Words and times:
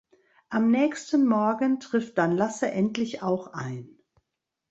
Am 0.49 0.71
nächsten 0.71 1.27
Morgen 1.27 1.79
trifft 1.79 2.17
dann 2.17 2.35
Lasse 2.35 2.71
endlich 2.71 3.21
auch 3.21 3.53
ein. 3.53 3.99